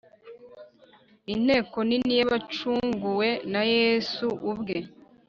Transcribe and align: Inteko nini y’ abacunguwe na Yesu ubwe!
Inteko 1.33 1.77
nini 1.87 2.11
y’ 2.19 2.21
abacunguwe 2.25 3.29
na 3.51 3.61
Yesu 3.75 4.25
ubwe! 4.51 4.77